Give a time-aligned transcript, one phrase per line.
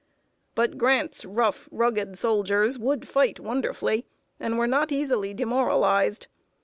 [0.55, 4.07] But Grant's rough, rugged soldiers would fight wonderfully,
[4.39, 6.25] and were not easily demoralized.